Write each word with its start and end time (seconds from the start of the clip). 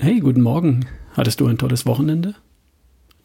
Hey, 0.00 0.20
guten 0.20 0.42
Morgen. 0.42 0.86
Hattest 1.14 1.40
du 1.40 1.48
ein 1.48 1.58
tolles 1.58 1.84
Wochenende? 1.84 2.36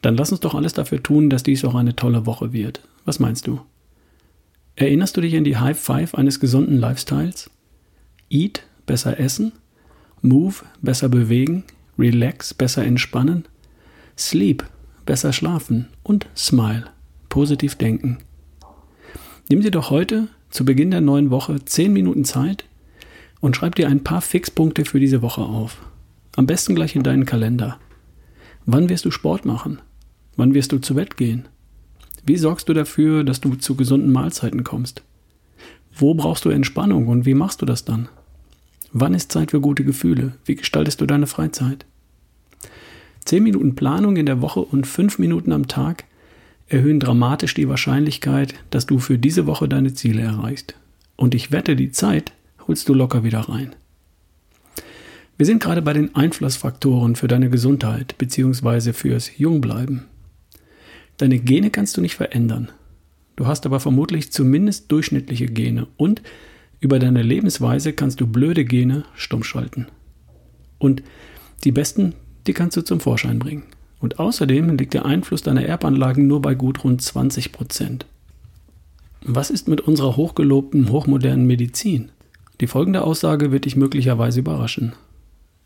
Dann 0.02 0.18
lass 0.18 0.32
uns 0.32 0.42
doch 0.42 0.56
alles 0.56 0.74
dafür 0.74 1.04
tun, 1.04 1.30
dass 1.30 1.44
dies 1.44 1.64
auch 1.66 1.76
eine 1.76 1.96
tolle 1.96 2.26
Woche 2.26 2.52
wird. 2.52 2.82
Was 3.06 3.20
meinst 3.20 3.46
du? 3.46 3.62
Erinnerst 4.76 5.16
du 5.16 5.22
dich 5.22 5.38
an 5.38 5.44
die 5.44 5.58
High 5.58 5.80
Five 5.80 6.16
eines 6.16 6.40
gesunden 6.40 6.80
Lifestyles? 6.80 7.52
Eat, 8.28 8.64
besser 8.88 9.20
essen. 9.20 9.52
Move, 10.24 10.56
besser 10.82 11.10
bewegen. 11.10 11.64
Relax, 12.00 12.56
besser 12.56 12.84
entspannen. 12.84 13.46
Sleep, 14.18 14.66
besser 15.06 15.32
schlafen. 15.32 15.90
Und 16.02 16.26
Smile, 16.36 16.86
positiv 17.30 17.76
denken. 17.76 18.18
Nimm 19.48 19.62
dir 19.62 19.70
doch 19.70 19.92
heute, 19.92 20.28
zu 20.50 20.66
Beginn 20.66 20.90
der 20.90 21.02
neuen 21.02 21.30
Woche, 21.30 21.64
10 21.64 21.94
Minuten 21.94 22.26
Zeit 22.26 22.66
und 23.42 23.56
schreib 23.56 23.76
dir 23.76 23.90
ein 23.90 24.04
paar 24.04 24.22
Fixpunkte 24.22 24.86
für 24.86 25.00
diese 25.00 25.22
Woche 25.22 25.42
auf. 25.42 25.78
Am 26.36 26.48
besten 26.48 26.74
gleich 26.74 26.96
in 26.96 27.04
deinen 27.04 27.26
Kalender. 27.26 27.78
Wann 28.66 28.90
wirst 28.90 29.06
du 29.06 29.12
Sport 29.12 29.46
machen? 29.46 29.80
Wann 30.36 30.56
wirst 30.56 30.72
du 30.72 30.80
zu 30.80 30.96
Bett 30.96 31.16
gehen? 31.16 31.48
Wie 32.26 32.38
sorgst 32.38 32.68
du 32.68 32.74
dafür, 32.74 33.24
dass 33.24 33.40
du 33.40 33.54
zu 33.56 33.76
gesunden 33.76 34.12
Mahlzeiten 34.12 34.64
kommst? 34.64 35.04
Wo 35.96 36.16
brauchst 36.16 36.46
du 36.46 36.50
Entspannung 36.50 37.08
und 37.08 37.28
wie 37.28 37.36
machst 37.36 37.62
du 37.62 37.68
das 37.68 37.86
dann? 37.86 38.10
Wann 38.94 39.14
ist 39.14 39.32
Zeit 39.32 39.52
für 39.52 39.62
gute 39.62 39.84
Gefühle? 39.84 40.34
Wie 40.46 40.56
gestaltest 40.56 41.02
du 41.02 41.06
deine 41.06 41.28
Freizeit? 41.28 41.86
Zehn 43.26 43.44
Minuten 43.44 43.76
Planung 43.76 44.18
in 44.18 44.26
der 44.26 44.42
Woche 44.42 44.62
und 44.62 44.88
fünf 44.88 45.20
Minuten 45.20 45.52
am 45.52 45.68
Tag 45.68 46.06
erhöhen 46.68 47.00
dramatisch 47.00 47.54
die 47.54 47.70
Wahrscheinlichkeit, 47.70 48.56
dass 48.72 48.88
du 48.88 48.98
für 48.98 49.20
diese 49.20 49.46
Woche 49.46 49.68
deine 49.68 49.94
Ziele 49.94 50.22
erreichst. 50.22 50.76
Und 51.16 51.36
ich 51.36 51.52
wette, 51.52 51.76
die 51.76 51.92
Zeit 51.92 52.34
holst 52.68 52.90
du 52.90 52.96
locker 52.96 53.24
wieder 53.24 53.42
rein. 53.42 53.76
Wir 55.44 55.48
sind 55.48 55.62
gerade 55.62 55.82
bei 55.82 55.92
den 55.92 56.16
Einflussfaktoren 56.16 57.18
für 57.18 57.28
deine 57.28 57.50
Gesundheit 57.50 58.18
bzw. 58.18 58.94
fürs 58.94 59.38
Jungbleiben. 59.38 60.06
Deine 61.18 61.38
Gene 61.38 61.70
kannst 61.70 61.98
du 61.98 62.02
nicht 62.02 62.16
verändern. 62.16 62.70
Du 63.36 63.46
hast 63.46 63.66
aber 63.66 63.82
vermutlich 63.82 64.32
zumindest 64.32 64.90
durchschnittliche 64.90 65.48
Gene 65.48 65.88
und 65.98 66.22
über 66.80 66.98
deine 66.98 67.24
Lebensweise 67.24 67.92
kannst 67.92 68.22
du 68.22 68.28
blöde 68.28 68.64
Gene 68.64 69.04
stumm 69.16 69.44
schalten. 69.44 69.88
Und 70.80 71.04
die 71.66 71.74
besten, 71.74 72.14
die 72.48 72.54
kannst 72.54 72.78
du 72.78 72.82
zum 72.82 73.02
Vorschein 73.02 73.40
bringen. 73.40 73.64
Und 74.00 74.20
außerdem 74.20 74.78
liegt 74.78 74.94
der 74.94 75.04
Einfluss 75.04 75.42
deiner 75.42 75.66
Erbanlagen 75.66 76.26
nur 76.26 76.42
bei 76.42 76.56
gut 76.56 76.86
rund 76.86 77.02
20 77.02 77.52
Prozent. 77.52 78.06
Was 79.22 79.50
ist 79.50 79.68
mit 79.68 79.82
unserer 79.82 80.16
hochgelobten, 80.16 80.90
hochmodernen 80.90 81.46
Medizin? 81.46 82.14
Die 82.62 82.68
folgende 82.68 83.02
Aussage 83.02 83.52
wird 83.52 83.66
dich 83.66 83.76
möglicherweise 83.76 84.40
überraschen. 84.40 84.94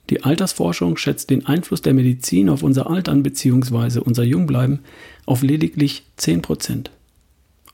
Die 0.10 0.24
Altersforschung 0.24 0.98
schätzt 0.98 1.30
den 1.30 1.46
Einfluss 1.46 1.82
der 1.82 1.94
Medizin 1.94 2.50
auf 2.50 2.64
unser 2.64 2.90
Altern 2.90 3.24
bzw. 3.24 4.00
unser 4.00 4.24
Jungbleiben 4.24 4.80
auf 5.26 5.42
lediglich 5.42 6.04
10%. 6.18 6.88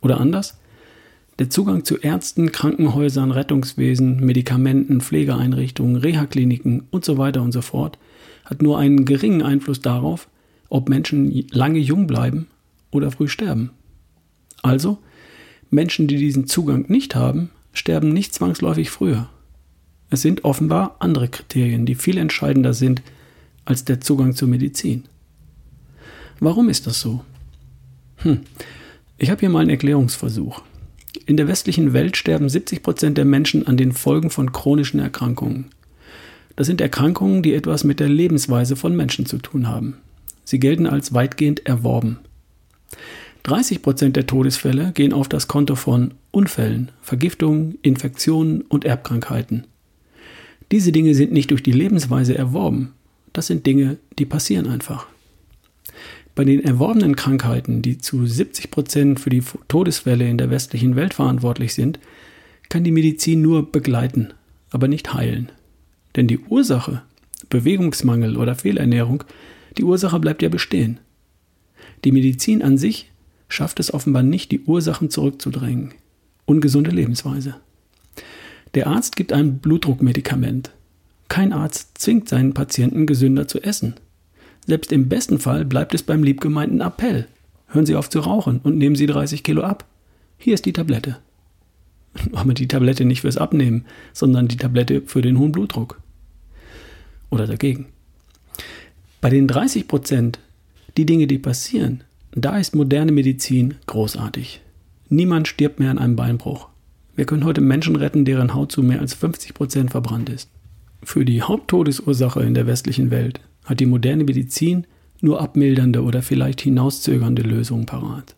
Oder 0.01 0.19
anders? 0.19 0.57
Der 1.39 1.49
Zugang 1.49 1.83
zu 1.83 1.97
Ärzten, 1.97 2.51
Krankenhäusern, 2.51 3.31
Rettungswesen, 3.31 4.19
Medikamenten, 4.19 5.01
Pflegeeinrichtungen, 5.01 5.95
Reha-Kliniken 5.95 6.83
und 6.91 7.05
so 7.05 7.17
weiter 7.17 7.41
und 7.41 7.51
so 7.51 7.61
fort 7.61 7.97
hat 8.45 8.61
nur 8.61 8.77
einen 8.77 9.05
geringen 9.05 9.41
Einfluss 9.41 9.81
darauf, 9.81 10.27
ob 10.69 10.89
Menschen 10.89 11.47
lange 11.51 11.79
jung 11.79 12.07
bleiben 12.07 12.47
oder 12.91 13.11
früh 13.11 13.27
sterben. 13.27 13.71
Also, 14.61 14.97
Menschen, 15.69 16.07
die 16.07 16.17
diesen 16.17 16.47
Zugang 16.47 16.85
nicht 16.87 17.15
haben, 17.15 17.49
sterben 17.73 18.09
nicht 18.09 18.33
zwangsläufig 18.33 18.89
früher. 18.89 19.29
Es 20.13 20.21
sind 20.21 20.43
offenbar 20.43 20.97
andere 20.99 21.27
Kriterien, 21.27 21.87
die 21.87 21.95
viel 21.95 22.19
entscheidender 22.19 22.75
sind 22.75 23.01
als 23.65 23.83
der 23.83 23.99
Zugang 23.99 24.35
zur 24.35 24.47
Medizin. 24.47 25.05
Warum 26.39 26.69
ist 26.69 26.85
das 26.85 26.99
so? 26.99 27.25
Hm. 28.17 28.41
Ich 29.17 29.31
habe 29.31 29.39
hier 29.39 29.49
mal 29.49 29.61
einen 29.61 29.71
Erklärungsversuch. 29.71 30.61
In 31.25 31.35
der 31.35 31.47
westlichen 31.47 31.93
Welt 31.93 32.15
sterben 32.15 32.47
70 32.47 32.83
Prozent 32.83 33.17
der 33.17 33.25
Menschen 33.25 33.65
an 33.65 33.75
den 33.75 33.91
Folgen 33.91 34.29
von 34.29 34.51
chronischen 34.51 34.99
Erkrankungen. 34.99 35.71
Das 36.55 36.67
sind 36.67 36.79
Erkrankungen, 36.79 37.41
die 37.41 37.55
etwas 37.55 37.83
mit 37.83 37.99
der 37.99 38.09
Lebensweise 38.09 38.75
von 38.75 38.95
Menschen 38.95 39.25
zu 39.25 39.39
tun 39.39 39.67
haben. 39.67 39.97
Sie 40.43 40.59
gelten 40.59 40.85
als 40.85 41.15
weitgehend 41.15 41.65
erworben. 41.65 42.19
30 43.41 43.81
Prozent 43.81 44.15
der 44.15 44.27
Todesfälle 44.27 44.91
gehen 44.91 45.11
auf 45.11 45.27
das 45.27 45.47
Konto 45.47 45.73
von 45.73 46.13
Unfällen, 46.29 46.91
Vergiftungen, 47.01 47.79
Infektionen 47.81 48.61
und 48.61 48.85
Erbkrankheiten. 48.85 49.65
Diese 50.73 50.91
Dinge 50.91 51.13
sind 51.13 51.31
nicht 51.31 51.51
durch 51.51 51.61
die 51.61 51.71
Lebensweise 51.71 52.35
erworben. 52.35 52.93
Das 53.31 53.45
sind 53.45 53.67
Dinge, 53.67 53.97
die 54.17 54.25
passieren 54.25 54.65
einfach. 54.65 55.05
Bei 56.33 56.45
den 56.45 56.63
erworbenen 56.63 57.15
Krankheiten, 57.15 57.83
die 57.83 57.99
zu 57.99 58.25
70 58.25 58.71
Prozent 58.71 59.19
für 59.19 59.29
die 59.29 59.43
Todesfälle 59.67 60.27
in 60.27 60.39
der 60.39 60.49
westlichen 60.49 60.95
Welt 60.95 61.13
verantwortlich 61.13 61.75
sind, 61.75 61.99
kann 62.69 62.83
die 62.83 62.91
Medizin 62.91 63.43
nur 63.43 63.71
begleiten, 63.71 64.33
aber 64.71 64.87
nicht 64.87 65.13
heilen. 65.13 65.51
Denn 66.15 66.25
die 66.25 66.39
Ursache, 66.39 67.03
Bewegungsmangel 67.51 68.35
oder 68.35 68.55
Fehlernährung, 68.55 69.25
die 69.77 69.83
Ursache 69.83 70.19
bleibt 70.19 70.41
ja 70.41 70.49
bestehen. 70.49 70.99
Die 72.03 72.11
Medizin 72.11 72.63
an 72.63 72.79
sich 72.79 73.11
schafft 73.47 73.79
es 73.79 73.93
offenbar 73.93 74.23
nicht, 74.23 74.51
die 74.51 74.61
Ursachen 74.61 75.11
zurückzudrängen. 75.11 75.93
Ungesunde 76.47 76.89
Lebensweise. 76.89 77.57
Der 78.73 78.87
Arzt 78.87 79.15
gibt 79.15 79.33
ein 79.33 79.59
Blutdruckmedikament. 79.59 80.71
Kein 81.27 81.53
Arzt 81.53 81.97
zwingt 81.97 82.27
seinen 82.29 82.53
Patienten 82.53 83.05
gesünder 83.05 83.47
zu 83.47 83.61
essen. 83.61 83.95
Selbst 84.65 84.91
im 84.91 85.09
besten 85.09 85.39
Fall 85.39 85.65
bleibt 85.65 85.93
es 85.93 86.03
beim 86.03 86.23
liebgemeinten 86.23 86.81
Appell. 86.81 87.27
Hören 87.67 87.85
Sie 87.85 87.95
auf 87.95 88.09
zu 88.09 88.19
rauchen 88.19 88.59
und 88.63 88.77
nehmen 88.77 88.95
Sie 88.95 89.05
30 89.05 89.43
Kilo 89.43 89.63
ab. 89.63 89.85
Hier 90.37 90.53
ist 90.53 90.65
die 90.65 90.73
Tablette. 90.73 91.17
Aber 92.33 92.53
die 92.53 92.67
Tablette 92.67 93.05
nicht 93.05 93.21
fürs 93.21 93.37
Abnehmen, 93.37 93.85
sondern 94.13 94.47
die 94.47 94.57
Tablette 94.57 95.01
für 95.05 95.21
den 95.21 95.37
hohen 95.37 95.51
Blutdruck. 95.51 95.99
Oder 97.29 97.47
dagegen. 97.47 97.87
Bei 99.21 99.29
den 99.29 99.47
30 99.47 99.87
Prozent, 99.87 100.39
die 100.97 101.05
Dinge, 101.05 101.27
die 101.27 101.39
passieren, 101.39 102.03
da 102.31 102.57
ist 102.57 102.75
moderne 102.75 103.11
Medizin 103.11 103.75
großartig. 103.87 104.61
Niemand 105.09 105.47
stirbt 105.47 105.79
mehr 105.79 105.91
an 105.91 105.97
einem 105.99 106.15
Beinbruch. 106.15 106.69
Wir 107.15 107.25
können 107.25 107.45
heute 107.45 107.61
Menschen 107.61 107.95
retten, 107.95 108.25
deren 108.25 108.55
Haut 108.55 108.71
zu 108.71 108.81
mehr 108.81 108.99
als 108.99 109.13
50 109.13 109.53
Prozent 109.53 109.91
verbrannt 109.91 110.29
ist. 110.29 110.49
Für 111.03 111.25
die 111.25 111.41
Haupttodesursache 111.41 112.41
in 112.41 112.53
der 112.53 112.65
westlichen 112.65 113.11
Welt 113.11 113.39
hat 113.65 113.79
die 113.79 113.85
moderne 113.85 114.23
Medizin 114.23 114.87
nur 115.21 115.39
abmildernde 115.39 116.03
oder 116.03 116.21
vielleicht 116.21 116.61
hinauszögernde 116.61 117.43
Lösungen 117.43 117.85
parat. 117.85 118.35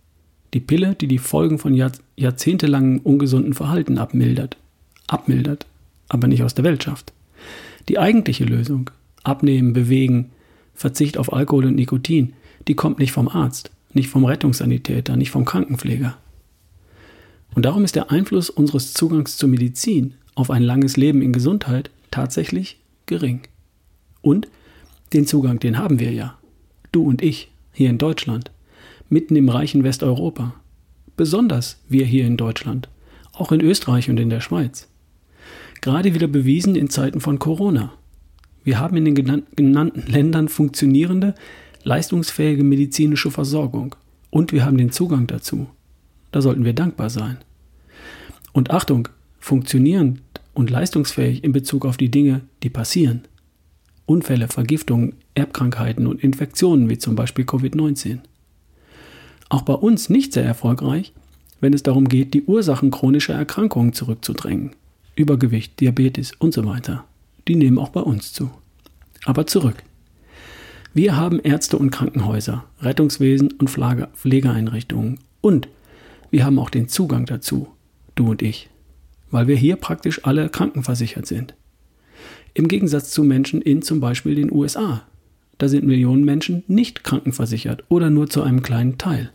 Die 0.53 0.59
Pille, 0.59 0.95
die 0.95 1.07
die 1.07 1.17
Folgen 1.19 1.57
von 1.57 1.73
Jahr 1.73 1.91
jahrzehntelangen 2.17 2.99
ungesunden 2.99 3.53
Verhalten 3.53 3.97
abmildert. 3.97 4.57
Abmildert, 5.07 5.65
aber 6.09 6.27
nicht 6.27 6.43
aus 6.43 6.53
der 6.53 6.65
Welt 6.65 6.83
schafft. 6.83 7.13
Die 7.87 7.99
eigentliche 7.99 8.45
Lösung, 8.45 8.89
Abnehmen, 9.23 9.73
Bewegen, 9.73 10.31
Verzicht 10.73 11.17
auf 11.17 11.31
Alkohol 11.31 11.65
und 11.65 11.75
Nikotin, 11.75 12.33
die 12.67 12.75
kommt 12.75 12.99
nicht 12.99 13.11
vom 13.11 13.27
Arzt, 13.27 13.71
nicht 13.93 14.09
vom 14.09 14.25
Rettungssanitäter, 14.25 15.15
nicht 15.15 15.31
vom 15.31 15.45
Krankenpfleger. 15.45 16.17
Und 17.55 17.63
darum 17.63 17.83
ist 17.85 17.95
der 17.95 18.11
Einfluss 18.11 18.49
unseres 18.49 18.93
Zugangs 18.93 19.37
zur 19.37 19.49
Medizin 19.49 20.13
auf 20.35 20.51
ein 20.51 20.61
langes 20.61 20.97
Leben 20.97 21.21
in 21.21 21.31
Gesundheit 21.31 21.89
tatsächlich 22.11 22.79
gering. 23.05 23.41
Und 24.21 24.47
den 25.13 25.25
Zugang, 25.25 25.59
den 25.59 25.77
haben 25.77 25.99
wir 25.99 26.11
ja. 26.11 26.37
Du 26.91 27.03
und 27.03 27.21
ich, 27.21 27.51
hier 27.71 27.89
in 27.89 27.97
Deutschland, 27.97 28.51
mitten 29.09 29.35
im 29.35 29.49
reichen 29.49 29.83
Westeuropa. 29.83 30.55
Besonders 31.15 31.81
wir 31.87 32.05
hier 32.05 32.27
in 32.27 32.35
Deutschland, 32.35 32.89
auch 33.31 33.53
in 33.53 33.61
Österreich 33.61 34.09
und 34.09 34.19
in 34.19 34.29
der 34.29 34.41
Schweiz. 34.41 34.89
Gerade 35.79 36.13
wieder 36.13 36.27
bewiesen 36.27 36.75
in 36.75 36.89
Zeiten 36.89 37.21
von 37.21 37.39
Corona. 37.39 37.93
Wir 38.63 38.79
haben 38.79 38.97
in 38.97 39.05
den 39.05 39.15
genannten 39.15 40.11
Ländern 40.11 40.49
funktionierende, 40.49 41.35
leistungsfähige 41.83 42.63
medizinische 42.63 43.31
Versorgung 43.31 43.95
und 44.29 44.51
wir 44.51 44.65
haben 44.65 44.77
den 44.77 44.91
Zugang 44.91 45.27
dazu. 45.27 45.67
Da 46.35 46.41
sollten 46.41 46.65
wir 46.65 46.73
dankbar 46.73 47.09
sein. 47.09 47.37
Und 48.51 48.69
Achtung, 48.69 49.07
funktionierend 49.39 50.21
und 50.53 50.69
leistungsfähig 50.69 51.45
in 51.45 51.53
Bezug 51.53 51.85
auf 51.85 51.95
die 51.95 52.11
Dinge, 52.11 52.41
die 52.61 52.69
passieren. 52.69 53.21
Unfälle, 54.05 54.49
Vergiftungen, 54.49 55.13
Erbkrankheiten 55.33 56.07
und 56.07 56.21
Infektionen 56.21 56.89
wie 56.89 56.97
zum 56.97 57.15
Beispiel 57.15 57.45
Covid-19. 57.45 58.19
Auch 59.47 59.61
bei 59.61 59.75
uns 59.75 60.09
nicht 60.09 60.33
sehr 60.33 60.43
erfolgreich, 60.43 61.13
wenn 61.61 61.71
es 61.71 61.83
darum 61.83 62.09
geht, 62.09 62.33
die 62.33 62.43
Ursachen 62.43 62.91
chronischer 62.91 63.35
Erkrankungen 63.35 63.93
zurückzudrängen. 63.93 64.71
Übergewicht, 65.15 65.79
Diabetes 65.79 66.33
und 66.37 66.53
so 66.53 66.65
weiter. 66.65 67.05
Die 67.47 67.55
nehmen 67.55 67.79
auch 67.79 67.91
bei 67.91 68.01
uns 68.01 68.33
zu. 68.33 68.51
Aber 69.23 69.47
zurück. 69.47 69.77
Wir 70.93 71.15
haben 71.15 71.39
Ärzte 71.39 71.77
und 71.77 71.91
Krankenhäuser, 71.91 72.65
Rettungswesen 72.81 73.53
und 73.53 73.69
Pflegeeinrichtungen 73.69 75.19
und 75.39 75.69
wir 76.35 76.43
haben 76.43 76.59
auch 76.59 76.69
den 76.69 76.89
Zugang 76.89 77.25
dazu, 77.25 77.69
du 78.15 78.31
und 78.31 78.41
ich, 78.41 78.69
weil 79.31 79.47
wir 79.47 79.55
hier 79.55 79.77
praktisch 79.77 80.25
alle 80.25 80.49
krankenversichert 80.49 81.25
sind. 81.25 81.55
Im 82.53 82.67
Gegensatz 82.67 83.11
zu 83.11 83.23
Menschen 83.23 83.61
in 83.61 83.81
zum 83.81 84.01
Beispiel 84.01 84.35
den 84.35 84.51
USA. 84.51 85.03
Da 85.57 85.69
sind 85.69 85.85
Millionen 85.85 86.25
Menschen 86.25 86.65
nicht 86.67 87.05
krankenversichert 87.05 87.85
oder 87.87 88.09
nur 88.09 88.29
zu 88.29 88.43
einem 88.43 88.63
kleinen 88.63 88.97
Teil. 88.97 89.31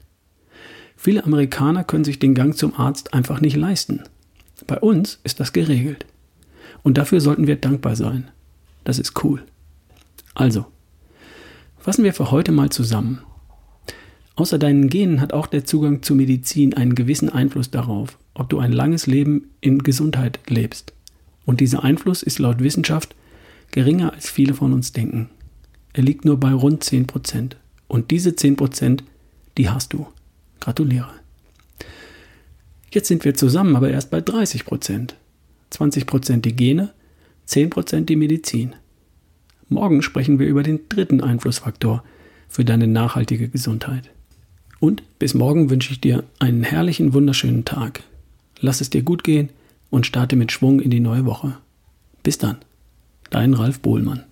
Viele 0.94 1.24
Amerikaner 1.24 1.84
können 1.84 2.04
sich 2.04 2.18
den 2.18 2.34
Gang 2.34 2.54
zum 2.54 2.74
Arzt 2.74 3.14
einfach 3.14 3.40
nicht 3.40 3.56
leisten. 3.56 4.02
Bei 4.66 4.78
uns 4.78 5.20
ist 5.24 5.40
das 5.40 5.54
geregelt. 5.54 6.04
Und 6.82 6.98
dafür 6.98 7.22
sollten 7.22 7.46
wir 7.46 7.56
dankbar 7.56 7.96
sein. 7.96 8.30
Das 8.84 8.98
ist 8.98 9.24
cool. 9.24 9.42
Also, 10.34 10.66
fassen 11.78 12.04
wir 12.04 12.12
für 12.12 12.30
heute 12.30 12.52
mal 12.52 12.68
zusammen. 12.68 13.20
Außer 14.40 14.58
deinen 14.58 14.88
Genen 14.88 15.20
hat 15.20 15.34
auch 15.34 15.46
der 15.46 15.66
Zugang 15.66 16.02
zu 16.02 16.14
Medizin 16.14 16.72
einen 16.72 16.94
gewissen 16.94 17.28
Einfluss 17.28 17.70
darauf, 17.70 18.16
ob 18.32 18.48
du 18.48 18.58
ein 18.58 18.72
langes 18.72 19.06
Leben 19.06 19.50
in 19.60 19.80
Gesundheit 19.80 20.40
lebst. 20.48 20.94
Und 21.44 21.60
dieser 21.60 21.84
Einfluss 21.84 22.22
ist 22.22 22.38
laut 22.38 22.60
Wissenschaft 22.60 23.14
geringer 23.70 24.14
als 24.14 24.30
viele 24.30 24.54
von 24.54 24.72
uns 24.72 24.94
denken. 24.94 25.28
Er 25.92 26.04
liegt 26.04 26.24
nur 26.24 26.40
bei 26.40 26.54
rund 26.54 26.82
10%. 26.82 27.56
Und 27.86 28.10
diese 28.10 28.30
10%, 28.30 29.00
die 29.58 29.68
hast 29.68 29.92
du. 29.92 30.06
Gratuliere. 30.58 31.12
Jetzt 32.90 33.08
sind 33.08 33.26
wir 33.26 33.34
zusammen, 33.34 33.76
aber 33.76 33.90
erst 33.90 34.10
bei 34.10 34.20
30%. 34.20 35.10
20% 35.70 36.40
die 36.40 36.56
Gene, 36.56 36.94
10% 37.46 38.06
die 38.06 38.16
Medizin. 38.16 38.74
Morgen 39.68 40.00
sprechen 40.00 40.38
wir 40.38 40.46
über 40.46 40.62
den 40.62 40.88
dritten 40.88 41.20
Einflussfaktor 41.20 42.02
für 42.48 42.64
deine 42.64 42.86
nachhaltige 42.86 43.50
Gesundheit. 43.50 44.10
Und 44.80 45.02
bis 45.18 45.34
morgen 45.34 45.70
wünsche 45.70 45.92
ich 45.92 46.00
dir 46.00 46.24
einen 46.38 46.62
herrlichen, 46.62 47.12
wunderschönen 47.12 47.64
Tag. 47.64 48.02
Lass 48.60 48.80
es 48.80 48.90
dir 48.90 49.02
gut 49.02 49.22
gehen 49.22 49.50
und 49.90 50.06
starte 50.06 50.36
mit 50.36 50.50
Schwung 50.50 50.80
in 50.80 50.90
die 50.90 51.00
neue 51.00 51.26
Woche. 51.26 51.58
Bis 52.22 52.38
dann, 52.38 52.56
dein 53.28 53.54
Ralf 53.54 53.80
Bohlmann. 53.80 54.24